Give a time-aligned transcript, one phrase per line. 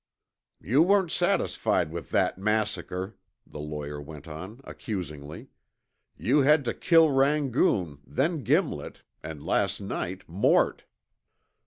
[0.61, 5.49] "You weren't satisfied with that massacre," the lawyer went on accusingly.
[6.17, 10.85] "You had to kill Rangoon, then Gimlet, and last night, Mort."